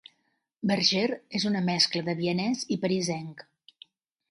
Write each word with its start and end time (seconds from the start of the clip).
Berger 0.71 1.03
és 1.41 1.45
una 1.51 1.61
mescla 1.67 2.03
de 2.09 2.17
vienès 2.23 2.67
i 2.77 2.81
parisenc. 2.87 3.49